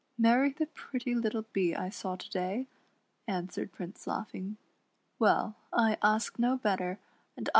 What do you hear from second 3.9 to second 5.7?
laughing; "well,